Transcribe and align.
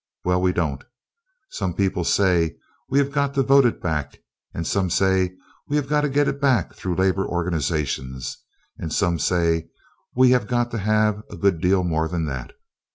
Well, 0.25 0.41
we 0.41 0.51
don't. 0.51 0.83
Some 1.51 1.75
people 1.75 2.03
say 2.03 2.55
we 2.89 2.97
have 2.97 3.11
got 3.11 3.35
to 3.35 3.43
vote 3.43 3.67
it 3.67 3.79
back, 3.79 4.17
and 4.51 4.65
some 4.65 4.89
say 4.89 5.35
we 5.67 5.75
have 5.75 5.87
got 5.87 6.01
to 6.01 6.09
get 6.09 6.27
it 6.27 6.41
back 6.41 6.73
through 6.73 6.95
labor 6.95 7.23
organizations, 7.23 8.39
and 8.79 8.91
some 8.91 9.19
say 9.19 9.69
we 10.15 10.31
have 10.31 10.47
got 10.47 10.71
to 10.71 10.79
have 10.79 11.21
a 11.29 11.37
good 11.37 11.61
deal 11.61 11.83
more 11.83 12.07
than 12.07 12.25
that. 12.25 12.53